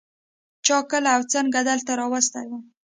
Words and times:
چا 0.65 0.77
کله 0.89 1.09
او 1.15 1.21
څنگه 1.31 1.61
دلته 1.69 1.91
راوستى 1.99 2.43
وم. 2.47 2.63